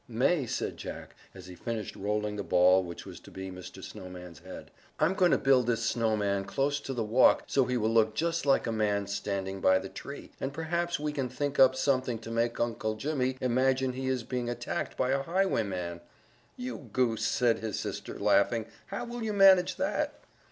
[0.07, 3.83] "May," said Jack, as he finished rolling the ball which was to be Mr.
[3.83, 7.91] Snowman's head, "I'm going to build this snowman close to the walk so he will
[7.91, 11.75] look just like a man standing by the tree, and perhaps we can think up
[11.75, 16.01] something to make Uncle Jimmy imagine he is being attacked by a highwayman."
[16.57, 20.13] "You goose," said his sister, laughing; "how will you manage that?"